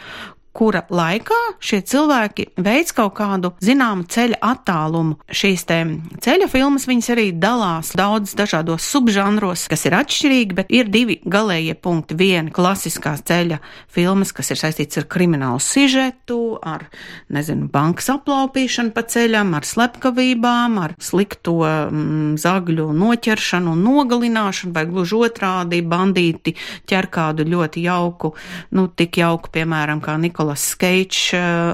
kura 0.56 0.82
laikā 0.92 1.38
šie 1.64 1.80
cilvēki 1.88 2.50
veids 2.60 2.94
kaut 2.96 3.14
kādu 3.20 3.54
zināmu 3.64 4.06
ceļa 4.10 4.40
attālumu. 4.44 5.18
Šīs 5.30 5.66
te 5.70 5.78
ceļa 6.24 6.50
filmas 6.52 6.88
viņas 6.90 7.10
arī 7.14 7.28
dalās 7.38 7.94
daudz 7.98 8.34
dažādos 8.38 8.88
subžanros, 8.90 9.68
kas 9.72 9.86
ir 9.88 9.96
atšķirīgi, 10.00 10.58
bet 10.58 10.74
ir 10.74 10.90
divi 10.92 11.20
galējie 11.24 11.76
punkti. 11.80 12.18
Viena 12.20 12.52
klasiskās 12.54 13.24
ceļa 13.30 13.60
filmas, 13.92 14.34
kas 14.36 14.52
ir 14.52 14.60
saistīts 14.60 15.00
ar 15.00 15.08
kriminālu 15.12 15.62
sižetu, 15.64 16.58
ar, 16.60 16.88
nezinu, 17.32 17.70
bankas 17.72 18.10
aplaupīšanu 18.12 18.94
pa 18.96 19.06
ceļam, 19.08 19.54
ar 19.56 19.68
slepkavībām, 19.68 20.80
ar 20.84 20.96
slikto 21.04 21.60
mm, 21.64 22.36
zagļu 22.42 22.90
noķeršanu 22.98 23.78
un 23.78 23.86
nogalināšanu, 23.86 24.76
vai 24.76 24.86
gluži 24.90 25.22
otrādi 25.30 25.82
bandīti 25.86 26.56
ķer 26.90 27.10
kādu 27.14 27.48
ļoti 27.48 27.86
jauku, 27.86 28.34
nu, 28.76 28.90
tik 28.92 29.22
jauku, 29.22 29.54
piemēram, 29.54 30.04
kā 30.04 30.18
Nikola 30.20 30.39
Nikolas 30.40 30.64
Keits 30.80 31.34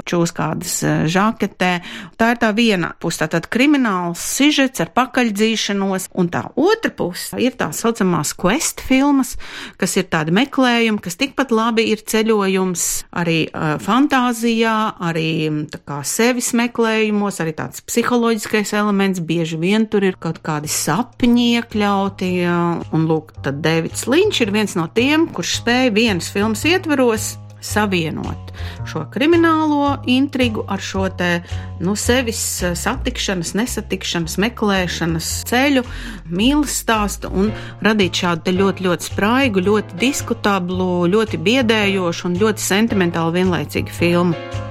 čūs 0.10 0.32
kādas 0.34 0.80
žaketē. 0.82 1.70
Tā 2.18 2.30
ir 2.34 2.40
tā 2.42 2.50
viena 2.58 2.96
puse, 2.98 3.20
tātad 3.22 3.46
krimināls 3.54 4.18
sižets 4.18 4.82
ar 4.82 4.90
pakaļdzīšanos, 4.96 6.08
un 6.18 6.30
tā 6.34 6.42
otra 6.58 6.90
puse 6.90 7.38
ir 7.38 7.54
tā 7.60 7.70
saucamās 7.70 8.34
quest 8.34 8.82
filmas, 8.82 9.36
kas 9.78 9.94
ir 10.02 10.08
tādi 10.10 10.34
meklējumi, 10.34 10.98
kas 10.98 11.20
tikpat 11.22 11.54
labi 11.54 11.86
ir 11.92 12.02
ceļojums 12.02 12.88
arī 13.14 13.38
uh, 13.52 13.76
fantāzijā, 13.86 14.98
arī 14.98 15.30
tā 15.70 15.84
kā 15.86 16.02
sevis 16.02 16.50
meklējumos, 16.58 17.38
arī 17.46 17.54
tāds 17.62 17.86
psiholoģiskais 17.86 18.74
elements, 18.82 19.22
bieži 19.22 19.62
vien 19.62 19.86
tur 19.86 20.10
ir 20.10 20.18
kaut 20.18 20.42
kādi 20.42 20.74
sapņi 20.74 21.52
iekļauti, 21.62 22.34
un 22.98 23.10
lūk, 23.14 23.38
tad 23.46 23.62
Dēvids 23.62 24.10
Linčs 24.10 24.42
ir 24.42 24.58
viens 24.58 24.74
no 24.74 24.90
tiem, 24.90 25.30
kurš 25.30 25.60
spēja 25.62 25.94
vienas 25.94 26.34
filmas 26.34 26.66
ietveros 26.66 27.36
savienot 27.66 28.54
šo 28.86 29.06
kriminālo 29.14 29.96
intrigu 30.10 30.64
ar 30.68 30.82
šo 30.82 31.08
te, 31.18 31.30
nu, 31.84 31.96
sevis 32.00 32.42
satikšanas, 32.80 33.54
nesatikšanas, 33.58 34.38
meklēšanas 34.46 35.32
ceļu, 35.50 35.86
mīlestības 36.30 36.82
stāstu 36.86 37.32
un 37.34 37.50
radīt 37.86 38.22
šādu 38.22 38.54
ļoti, 38.60 38.86
ļoti 38.86 39.10
spraigu, 39.10 39.64
ļoti 39.66 40.00
diskutablu, 40.02 41.08
ļoti 41.12 41.42
biedējošu 41.48 42.30
un 42.30 42.40
ļoti 42.42 42.70
sentimentālu 42.70 43.36
vienlaicīgu 43.40 44.00
filmu. 44.00 44.65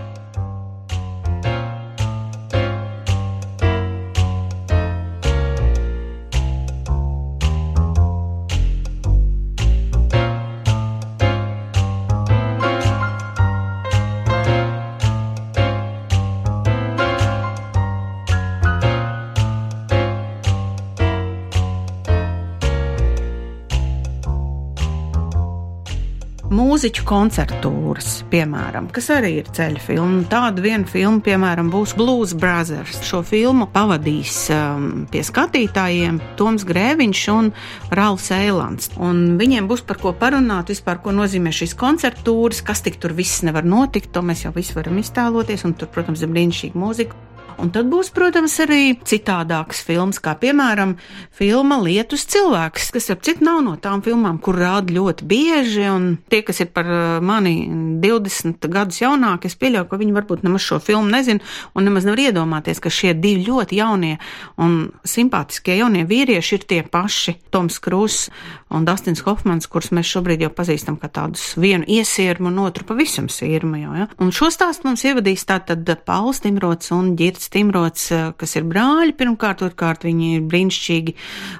Mūziķu 26.54 27.04
koncertūras, 27.08 28.22
piemēram, 28.30 28.86
kas 28.94 29.10
arī 29.14 29.32
ir 29.40 29.50
ceļa 29.54 29.82
filma. 29.82 30.22
Tāda 30.30 30.62
viena 30.64 30.88
filma, 30.88 31.22
piemēram, 31.24 31.70
būs 31.72 31.94
Blues 31.98 32.34
Brothers. 32.38 33.00
Šo 33.06 33.22
filmu 33.26 33.66
pavadīs 33.74 34.36
um, 34.54 35.04
pie 35.10 35.24
skatītājiem 35.26 36.20
Toms 36.38 36.66
Grēviņš 36.68 37.24
un 37.34 37.50
Rāls 37.94 38.30
Eilands. 38.34 38.92
Un 38.96 39.36
viņiem 39.40 39.68
būs 39.70 39.84
par 39.88 40.00
ko 40.02 40.14
parunāt 40.16 40.72
vispār, 40.72 41.02
ko 41.02 41.14
nozīmē 41.16 41.52
šīs 41.54 41.76
koncertūras, 41.80 42.62
kas 42.66 42.84
tik 42.86 43.00
tur 43.02 43.16
viss 43.16 43.44
nevar 43.46 43.66
notikt, 43.66 44.12
to 44.14 44.24
mēs 44.24 44.46
jau 44.46 44.54
visi 44.54 44.76
varam 44.78 45.00
iztēloties, 45.02 45.66
un 45.68 45.78
tur, 45.78 45.90
protams, 45.94 46.22
ir 46.22 46.34
brīnišķīga 46.34 46.84
mūzika. 46.86 47.33
Un 47.62 47.70
tad 47.74 47.88
būs, 47.90 48.10
protams, 48.14 48.56
arī 48.64 48.96
citādākas 49.06 49.82
filmas, 49.86 50.20
kā 50.22 50.34
piemēram 50.40 50.96
filma 51.34 51.78
Lietus 51.82 52.26
cilvēks, 52.32 52.90
kas, 52.94 53.10
ap 53.14 53.22
citu, 53.26 53.44
nav 53.46 53.60
no 53.66 53.74
tām 53.80 54.02
filmām, 54.04 54.40
kur 54.42 54.58
rāda 54.58 54.94
ļoti 54.94 55.28
bieži, 55.28 55.84
un 55.90 56.08
tie, 56.30 56.42
kas 56.46 56.62
ir 56.64 56.70
par 56.74 56.88
uh, 56.88 57.02
mani 57.24 57.54
20 58.02 58.68
gadus 58.72 59.00
jaunāki, 59.02 59.50
es 59.50 59.58
pieļauju, 59.60 59.88
ka 59.90 60.00
viņi 60.00 60.16
varbūt 60.16 60.44
nemaz 60.46 60.66
šo 60.66 60.80
filmu 60.82 61.12
nezina, 61.12 61.44
un 61.74 61.88
nemaz 61.88 62.08
nevar 62.08 62.24
iedomāties, 62.26 62.82
ka 62.82 62.92
šie 62.92 63.14
divi 63.18 63.46
ļoti 63.48 63.78
jaunie 63.80 64.16
un 64.60 64.76
simpātiskie 65.06 65.78
jaunie 65.78 66.04
vīrieši 66.08 66.58
ir 66.58 66.66
tie 66.68 66.80
paši 66.86 67.36
Toms 67.54 67.78
Krūss 67.82 68.30
un 68.74 68.86
Dustins 68.88 69.22
Hofmans, 69.26 69.68
kurus 69.70 69.92
mēs 69.94 70.10
šobrīd 70.10 70.44
jau 70.44 70.50
pazīstam 70.54 70.98
kā 71.00 71.10
tādus 71.12 71.52
vienu 71.60 71.86
iesirmu 71.90 72.50
un 72.50 72.60
otru 72.64 72.86
pavisam 72.88 73.28
sirmu 73.32 73.80
jau, 73.82 73.94
ja? 74.02 74.08
Un 74.22 74.32
šo 74.34 74.50
stāstu 74.54 74.88
mums 74.88 75.04
ievadīs 75.06 75.46
tātad 75.48 75.88
Pauls 76.06 76.42
Timrots 76.44 76.92
un 76.94 77.14
Ģirts 77.44 77.52
Timrots, 77.52 78.04
kas 78.40 78.56
ir 78.56 78.64
brāļi 78.64 79.12
pirmkārt, 79.18 79.60
otrkārt 79.66 80.04
viņi 80.06 80.28
ir 80.38 80.44
brīnišķīgi 80.48 81.14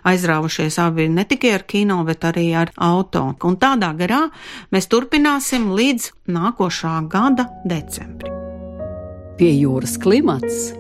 aizrāvušies 0.09 0.79
abi 0.81 1.09
ne 1.13 1.25
tikai 1.29 1.53
ar 1.59 1.65
kino, 1.69 1.99
bet 2.05 2.25
arī 2.25 2.55
ar 2.57 2.71
auto. 2.77 3.35
Un 3.45 3.59
tādā 3.61 3.93
garā 3.99 4.31
mēs 4.73 4.89
turpināsim 4.89 5.75
līdz 5.77 6.11
nākošā 6.33 6.95
gada 7.13 7.51
decembrim. 7.69 8.33
Pie 9.37 9.51
jūras 9.59 9.99
klimats 10.01 10.73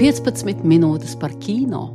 15 0.00 0.64
minūtes 0.66 1.14
par 1.20 1.36
kino. 1.38 1.92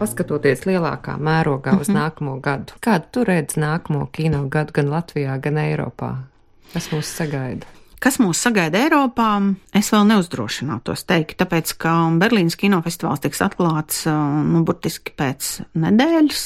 Paskatoties 0.00 0.64
lielākā 0.66 1.14
mērogā 1.20 1.76
uz 1.78 1.92
nākamo 1.92 2.40
gadu, 2.42 2.74
kādu 2.82 3.06
tu 3.12 3.26
redz 3.28 3.54
nākamo 3.60 4.08
kino 4.10 4.48
gadu 4.50 4.74
gan 4.80 4.90
Latvijā, 4.90 5.38
gan 5.38 5.62
Eiropā? 5.62 6.10
Kas 6.72 6.90
mūs 6.90 7.12
sagaida? 7.20 7.81
Kas 8.02 8.16
mūs 8.18 8.40
sagaida 8.42 8.80
Eiropā, 8.82 9.28
es 9.78 9.92
vēl 9.94 10.08
neuzdrošinātos 10.08 11.04
teikt, 11.06 11.36
tāpēc, 11.38 11.70
ka 11.78 11.92
Berlīnas 12.18 12.58
kinofestivāls 12.58 13.22
tiks 13.22 13.42
atklāts, 13.46 14.00
nu, 14.08 14.64
burtiski 14.66 15.14
pēc 15.14 15.50
nedēļas, 15.78 16.42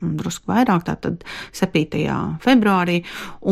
drusku 0.00 0.48
vairāk, 0.48 0.86
tātad 0.88 1.26
7. 1.52 2.00
februārī, 2.40 3.02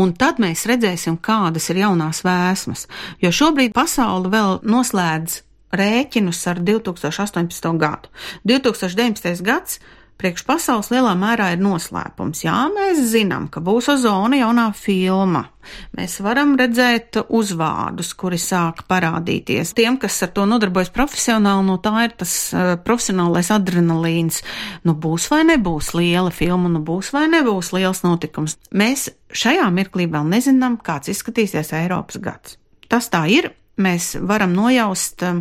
un 0.01 0.15
tad 0.17 0.41
mēs 0.41 0.65
redzēsim, 0.71 1.21
kādas 1.21 1.69
ir 1.69 1.83
jaunās 1.83 2.23
vēsmas. 2.25 2.87
Jo 3.21 3.35
šobrīd 3.37 3.77
pasaule 3.77 4.33
vēl 4.33 4.63
noslēdz 4.65 5.43
rēķinus 5.77 6.41
ar 6.49 6.61
2018. 6.65 7.73
gadu. 7.81 8.09
2019. 8.49 9.45
gads 9.45 9.77
priekš 10.21 10.45
pasaules 10.47 10.91
lielā 10.93 11.13
mērā 11.19 11.53
ir 11.55 11.63
noslēpums. 11.63 12.45
Jā, 12.45 12.55
mēs 12.73 13.01
zinām, 13.13 13.49
ka 13.53 13.63
būs 13.65 13.89
ozona 13.93 14.39
jaunā 14.39 14.69
filma. 14.77 15.45
Mēs 15.97 16.19
varam 16.23 16.55
redzēt 16.59 17.19
uzvārdus, 17.23 18.13
kuri 18.19 18.39
sāk 18.41 18.85
parādīties. 18.91 19.75
Tiem, 19.79 19.99
kas 20.03 20.21
ar 20.27 20.33
to 20.37 20.47
nodarbojas 20.49 20.93
profesionāli, 20.95 21.67
no 21.69 21.79
tā 21.83 21.95
ir 22.07 22.17
tas 22.23 22.35
uh, 22.55 22.75
profesionālais 22.83 23.53
adrenalīns. 23.55 24.43
Nu, 24.87 24.95
būs 24.99 25.29
vai 25.33 25.43
nebūs 25.53 25.93
liela 25.99 26.33
filma, 26.35 26.71
nu, 26.73 26.83
būs 26.87 27.13
vai 27.15 27.29
nebūs 27.33 27.73
liels 27.77 28.03
notikums. 28.07 28.59
Mēs 28.75 29.09
šajā 29.33 29.69
mirklī 29.75 30.09
vēl 30.11 30.27
nezinām, 30.35 30.79
kāds 30.83 31.13
izskatīsies 31.15 31.75
Eiropas 31.79 32.23
gads. 32.23 32.59
Tas 32.91 33.11
tā 33.13 33.27
ir. 33.33 33.53
Mēs 33.83 34.13
varam 34.21 34.53
nojaust 34.53 35.23
uh, 35.25 35.39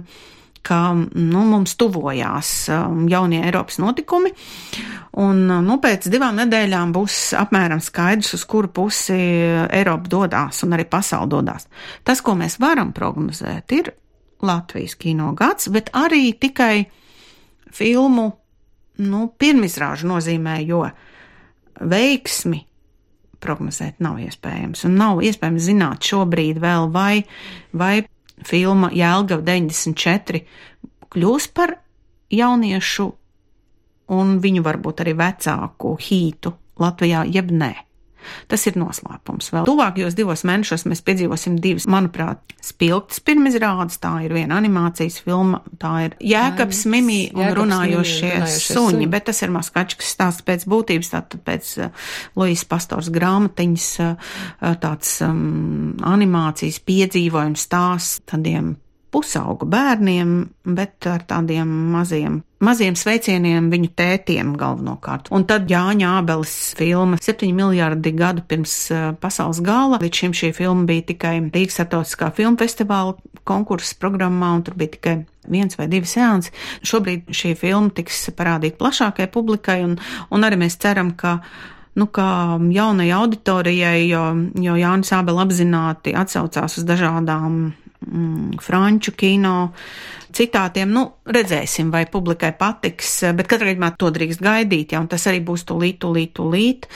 ka 0.65 0.79
nu, 0.95 1.41
mums 1.49 1.73
tuvojās 1.79 2.51
um, 2.73 3.05
jaunie 3.09 3.41
Eiropas 3.45 3.79
notikumi. 3.81 4.31
Un, 5.21 5.43
um, 5.49 5.65
nu, 5.65 5.77
pēc 5.81 6.07
divām 6.13 6.37
nedēļām 6.41 6.93
būs 6.95 7.17
apmēram 7.39 7.81
skaidrs, 7.83 8.35
uz 8.37 8.45
kuru 8.49 8.71
pusi 8.81 9.17
Eiropa 9.17 10.11
dodas 10.11 10.61
un 10.65 10.77
arī 10.77 10.85
pasaule 10.89 11.31
dodas. 11.31 11.67
Tas, 12.07 12.21
ko 12.21 12.37
mēs 12.39 12.59
varam 12.61 12.93
prognozēt, 12.95 13.77
ir 13.77 13.93
Latvijas 14.41 14.95
kino 14.97 15.31
gads, 15.37 15.69
bet 15.73 15.91
arī 15.97 16.31
tikai 16.33 16.85
filmu 17.71 18.31
nu, 19.01 19.27
pirmizrāžu 19.39 20.09
nozīmē, 20.09 20.59
jo 20.65 20.83
veiksmi 21.81 22.61
prognozēt 23.41 24.01
nav 24.03 24.19
iespējams. 24.21 24.85
Un 24.85 24.97
nav 24.99 25.21
iespējams 25.25 25.65
zināt 25.65 26.05
šobrīd 26.05 26.61
vēl, 26.61 26.89
vai, 26.93 27.23
vai 27.73 28.03
filma 28.47 28.89
Jēlgava 28.95 29.43
94 29.45 30.43
kļūs 31.11 31.47
par 31.55 31.75
jauniešu 32.31 33.07
un 34.15 34.35
viņu 34.43 34.63
varbūt 34.65 35.03
arī 35.03 35.15
vecāku 35.19 35.95
hītu 36.01 36.53
Latvijā, 36.81 37.25
jeb 37.29 37.51
nē. 37.51 37.71
Tas 38.51 38.65
ir 38.69 38.77
noslēpums. 38.79 39.51
Vēl 39.53 39.67
tuvākajos 39.69 40.17
divos 40.17 40.43
mēnešos 40.47 40.85
mēs 40.89 41.03
piedzīvosim 41.07 41.57
divas, 41.61 41.87
manuprāt, 41.91 42.41
spilgtas 42.63 43.21
pirmizrādes. 43.25 43.99
Tā 44.01 44.13
ir 44.25 44.35
viena 44.35 44.59
animācijas 44.61 45.21
filma, 45.25 45.61
tā 45.81 45.93
ir 46.07 46.17
Jēkabs, 46.31 46.83
Mimi 46.91 47.21
un 47.33 47.45
Jēkabs, 47.45 47.57
runājošie, 47.61 48.33
runājošie 48.35 48.67
suņi, 48.67 48.91
suņi, 48.91 49.09
bet 49.11 49.27
tas 49.29 49.41
ir 49.45 49.55
maskačkas 49.55 50.13
stāsts 50.15 50.45
pēc 50.47 50.67
būtības, 50.71 51.11
tātad 51.15 51.43
pēc 51.47 51.73
uh, 51.81 52.05
Lojas 52.39 52.65
Pastors 52.69 53.11
grāmatiņas 53.13 53.89
uh, 54.05 54.31
tāds 54.83 55.17
um, 55.25 55.97
animācijas 56.13 56.81
piedzīvojums 56.87 57.67
stāsts 57.69 58.23
tādiem 58.29 58.75
pusaugu 59.11 59.67
bērniem, 59.69 60.31
bet 60.63 61.07
ar 61.09 61.25
tādiem 61.27 61.69
maziem, 61.91 62.39
maziem 62.63 62.95
sveicieniem 62.95 63.67
viņu 63.71 63.91
tētiem 63.99 64.53
galvenokārt. 64.59 65.27
Un 65.35 65.45
tad 65.49 65.71
Jāņa 65.71 66.15
Ābeles 66.21 66.53
filma 66.79 67.19
7 67.21 67.51
miljardi 67.55 68.13
gadu 68.15 68.45
pirms 68.47 68.75
pasaules 69.23 69.59
gala. 69.65 69.99
Līdz 70.01 70.23
šim 70.23 70.37
šī 70.37 70.53
filma 70.55 70.87
bija 70.89 71.09
tikai 71.11 71.35
Rīgas 71.49 71.79
starptautiskā 71.79 72.31
filmu 72.37 72.61
festivāla 72.61 73.17
konkursa 73.47 73.97
programmā, 73.99 74.53
un 74.55 74.63
tur 74.65 74.77
bija 74.79 74.95
tikai 74.95 75.17
viens 75.51 75.75
vai 75.77 75.89
divi 75.91 76.07
seansi. 76.07 76.53
Šobrīd 76.85 77.31
šī 77.35 77.55
filma 77.59 77.91
tiks 77.97 78.29
parādīta 78.37 78.79
plašākai 78.79 79.27
publikai, 79.33 79.81
un, 79.87 79.97
un 80.31 80.47
arī 80.47 80.61
mēs 80.61 80.79
ceram, 80.81 81.11
ka 81.17 81.39
nu, 81.99 82.07
kā 82.07 82.57
jaunai 82.71 83.09
auditorijai, 83.17 84.05
jo, 84.07 84.23
jo 84.63 84.79
Jānis 84.79 85.11
Ābel 85.17 85.41
apzināti 85.43 86.15
atsaucās 86.15 86.79
uz 86.79 86.87
dažādām 86.87 87.73
mm, 88.05 88.59
franču 88.61 89.13
kino 89.17 89.71
citātiem. 90.31 90.91
Nu, 90.91 91.03
redzēsim, 91.27 91.91
vai 91.91 92.05
publikai 92.09 92.51
patiks, 92.57 93.09
bet 93.35 93.49
katrā 93.51 93.71
gadījumā 93.71 93.91
to 93.99 94.11
drīkst 94.15 94.43
gaidīt, 94.43 94.95
ja, 94.95 95.01
un 95.03 95.09
tas 95.11 95.27
arī 95.29 95.41
būs 95.45 95.65
tūlīt, 95.67 95.99
tūlīt, 96.03 96.33
tūlīt. 96.39 96.87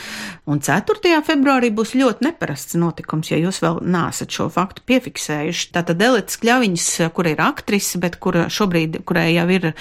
Un 0.52 0.62
4. 0.64 1.14
februārī 1.28 1.72
būs 1.76 1.96
ļoti 2.00 2.28
neparasts 2.30 2.80
notikums, 2.80 3.32
ja 3.34 3.40
jūs 3.42 3.62
vēl 3.64 3.82
nesat 3.84 4.34
šo 4.36 4.48
faktu 4.54 4.86
piefiksējuši. 4.88 5.70
Tātad 5.76 6.02
Elites 6.08 6.40
Kļaviņas, 6.42 6.90
kur 7.16 7.30
ir 7.32 7.44
aktrise, 7.44 8.00
bet 8.02 8.20
kura 8.24 8.48
šobrīd, 8.52 9.02
kurai 9.08 9.32
jau 9.36 9.48
ir 9.52 9.72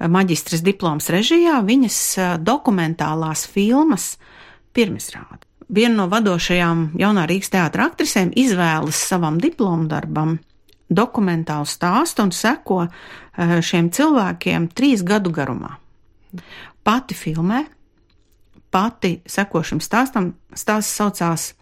maģistras 0.00 0.64
diploms 0.64 1.12
režijā, 1.12 1.60
viņas 1.66 2.02
dokumentālās 2.42 3.46
filmas 3.50 4.14
pirmizrāda. 4.72 5.44
Viena 5.72 6.02
no 6.02 6.08
vadošajām 6.12 6.90
jaunā 7.00 7.24
Rīgas 7.28 7.52
teātra 7.52 7.86
aktrisēm 7.88 8.34
izvēlas 8.36 8.98
savam 9.08 9.38
diplomu 9.40 9.86
darbam 9.88 10.34
dokumentālu 10.96 11.68
stāstu 11.68 12.24
un 12.26 12.32
seko 12.34 12.84
eh, 12.86 13.58
šiem 13.64 13.90
cilvēkiem 13.94 14.70
trīs 14.76 15.04
gadu 15.06 15.32
garumā. 15.34 15.76
Pati 16.82 17.14
filmē, 17.14 17.62
pati 18.72 19.18
seko 19.28 19.62
šim 19.66 19.82
stāstam, 19.84 20.32
stāsts 20.56 20.96
saucās 20.98 21.52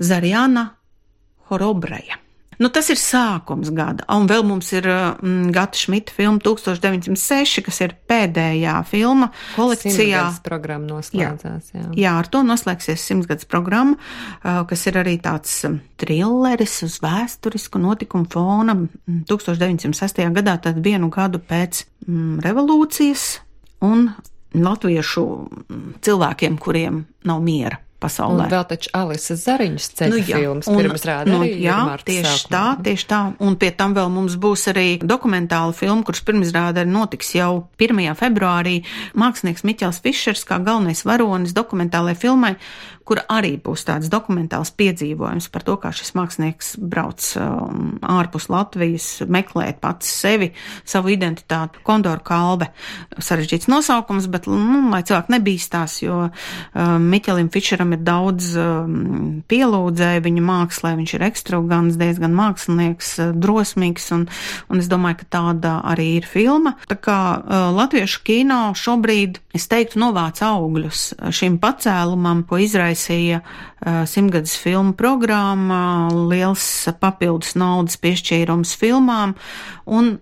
Zarjana 0.00 0.70
Horobreja. 1.50 2.21
Nu, 2.60 2.68
tas 2.72 2.90
ir 2.92 2.98
sākums 3.00 3.70
gada, 3.74 4.04
un 4.12 4.26
vēl 4.30 4.44
mums 4.46 4.68
ir 4.74 4.86
mm, 4.88 5.52
Gata 5.54 5.78
Šmita 5.78 6.12
filma 6.14 6.42
1906, 6.44 7.62
kas 7.64 7.80
ir 7.84 7.94
pēdējā 8.10 8.74
filma 8.88 9.30
kolekcijā. 9.56 10.24
programma 10.44 10.90
noslēdzās, 10.90 11.70
jā. 11.72 11.84
jā. 11.84 11.92
Jā, 12.02 12.16
ar 12.20 12.28
to 12.32 12.42
noslēgsies 12.46 13.06
simtgadus 13.08 13.48
programma, 13.48 13.96
kas 14.42 14.84
ir 14.90 14.98
arī 15.00 15.16
tāds 15.22 15.54
trilleris 16.02 16.78
uz 16.86 16.98
vēsturisku 17.02 17.80
notikumu 17.82 18.28
fona 18.32 18.76
1906. 19.30 20.20
gadā, 20.36 20.58
tad 20.62 20.82
vienu 20.84 21.10
gadu 21.12 21.40
pēc 21.40 21.84
mm, 22.06 22.42
revolūcijas 22.44 23.30
un 23.86 24.10
latviešu 24.52 25.24
cilvēkiem, 26.04 26.60
kuriem 26.60 27.06
nav 27.28 27.40
miera 27.44 27.80
pasaulē. 28.02 28.46
Un 28.46 28.52
vēl 28.52 28.64
taču 28.72 28.92
Alises 28.98 29.44
Zariņas 29.46 29.88
ceļu 29.98 30.16
nu, 30.16 30.22
jā, 30.26 30.40
filmas 30.42 30.70
un, 30.70 30.78
pirms 30.80 31.06
rāda 31.08 31.30
nu, 31.30 31.40
arī. 31.42 31.52
Jā, 31.62 31.78
tieši 32.02 32.28
sākumā. 32.28 32.52
tā, 32.54 32.64
tieši 32.88 33.08
tā. 33.12 33.20
Un 33.46 33.58
pie 33.60 33.72
tam 33.78 33.96
vēl 33.98 34.10
mums 34.12 34.38
būs 34.42 34.66
arī 34.72 34.86
dokumentāla 35.02 35.76
filma, 35.76 36.06
kurš 36.06 36.24
pirms 36.28 36.54
rāda 36.54 36.86
notiks 36.88 37.34
jau 37.38 37.52
1. 37.80 38.02
februārī. 38.18 38.80
Mākslinieks 39.18 39.66
Miķels 39.68 40.02
Fišers 40.04 40.46
kā 40.48 40.58
galvenais 40.62 41.04
varonis 41.08 41.54
dokumentālajai 41.56 42.20
filmai, 42.26 42.56
kur 43.06 43.20
arī 43.30 43.56
būs 43.60 43.84
tāds 43.86 44.10
dokumentāls 44.12 44.72
piedzīvojums 44.78 45.48
par 45.52 45.64
to, 45.66 45.76
kā 45.80 45.90
šis 45.94 46.14
mākslinieks 46.18 46.74
brauc 46.78 47.24
um, 47.40 47.96
ārpus 48.02 48.48
Latvijas, 48.52 49.08
meklēt 49.26 49.80
pats 49.82 50.10
sevi, 50.22 50.52
savu 50.88 51.12
identitāti. 51.14 51.82
Kondoru 51.86 52.22
kalve 52.24 52.70
sarežģīts 53.18 53.70
nosaukums, 53.72 54.28
bet, 54.32 54.48
nu, 54.50 54.84
lai 54.92 55.02
cilvēki 55.06 55.34
nebīstās, 55.34 55.98
jo 56.04 56.18
um, 56.28 57.08
Miķelim 57.12 57.50
Fišeram 57.52 57.91
ir 57.96 58.02
daudz 58.04 58.52
um, 58.58 59.42
pielūdzēju 59.50 60.24
viņa 60.24 60.44
mākslē, 60.46 60.94
viņš 60.98 61.14
ir 61.16 61.24
ekstravagants, 61.28 61.98
diezgan 62.00 62.34
mākslinieks, 62.36 63.12
uh, 63.22 63.30
drosmīgs, 63.36 64.08
un, 64.16 64.26
un 64.72 64.82
es 64.82 64.90
domāju, 64.90 65.20
ka 65.22 65.28
tāda 65.38 65.74
arī 65.92 66.08
ir 66.20 66.28
filma. 66.28 66.74
Tā 66.90 66.98
kā 67.00 67.18
uh, 67.36 67.68
latviešu 67.76 68.24
kino 68.26 68.60
šobrīd, 68.78 69.42
es 69.56 69.68
teiktu, 69.70 70.00
novāc 70.02 70.42
augļus 70.46 71.04
šim 71.34 71.60
pacēlumam, 71.62 72.44
ko 72.48 72.60
izraisīja 72.62 73.42
uh, 73.42 74.02
simtgadus 74.08 74.56
filmu 74.60 74.96
programma, 74.98 76.10
liels 76.32 76.66
papildus 77.00 77.56
naudas 77.58 77.98
piešķīrums 78.02 78.76
filmām 78.80 79.36
un 79.86 80.16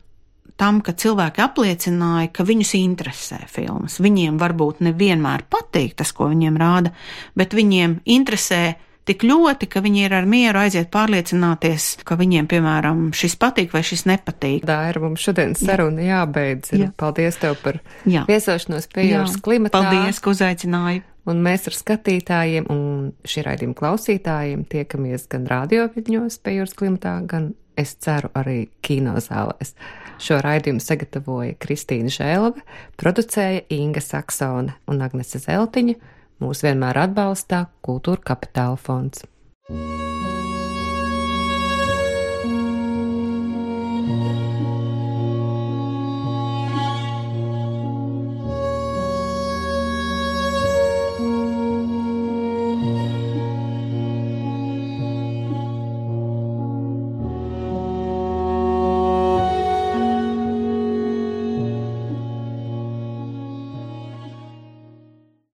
tam, 0.60 0.82
ka 0.84 0.92
cilvēki 0.92 1.42
apliecināja, 1.44 2.28
ka 2.36 2.44
viņus 2.46 2.74
interesē 2.80 3.40
filmas. 3.50 3.98
Viņiem 4.02 4.38
varbūt 4.40 4.84
nevienmēr 4.84 5.46
patīk 5.50 5.96
tas, 5.98 6.12
ko 6.16 6.28
viņiem 6.30 6.60
rāda, 6.60 6.92
bet 7.38 7.56
viņiem 7.56 8.00
interesē 8.12 8.62
tik 9.08 9.24
ļoti, 9.26 9.66
ka 9.70 9.82
viņi 9.82 10.04
ir 10.06 10.14
ar 10.14 10.26
mieru 10.28 10.60
aiziet 10.60 10.90
pārliecināties, 10.92 11.92
ka 12.06 12.18
viņiem, 12.20 12.46
piemēram, 12.50 13.08
šis 13.16 13.34
patīk 13.40 13.72
vai 13.74 13.82
šis 13.86 14.04
nepatīk. 14.06 14.66
Tā 14.68 14.82
ir 14.92 15.00
mums 15.02 15.24
šodien 15.24 15.56
saruna 15.58 16.04
Jā. 16.04 16.20
jābeidz. 16.20 16.74
Jā. 16.76 16.90
Paldies 17.00 17.40
tev 17.40 17.56
par 17.64 17.80
Jā. 18.04 18.26
viesošanos 18.28 18.90
pie 18.92 19.08
jūras 19.08 19.40
klimatā. 19.42 19.80
Paldies, 19.80 20.20
ka 20.22 20.34
uzaicināji 20.34 21.02
un 21.30 21.42
mēs 21.44 21.66
ar 21.70 21.76
skatītājiem 21.76 22.68
un 22.72 23.10
šī 23.28 23.44
raidījuma 23.48 23.76
klausītājiem 23.78 24.64
tiekamies 24.70 25.26
gan 25.32 25.48
radioviļņos 25.50 26.38
pie 26.44 26.56
jūras 26.58 26.76
klimatā, 26.78 27.16
gan 27.28 27.52
es 27.80 27.96
ceru 28.04 28.30
arī 28.38 28.68
kinozālēs. 28.86 29.74
Šo 30.20 30.40
raidījumu 30.44 30.82
sagatavoja 30.84 31.56
Kristīna 31.62 32.12
Žēlove, 32.12 32.64
producēja 33.00 33.64
Inga 33.72 34.02
Saksone 34.04 34.76
un 34.90 35.00
Agnese 35.06 35.40
Zeltiņa, 35.40 35.96
mūs 36.44 36.64
vienmēr 36.66 37.06
atbalstā 37.06 37.66
Kultūra 37.86 38.20
Kapitāla 38.32 38.76
fonds. 38.80 39.24
thank 39.70 40.34
you 40.34 40.39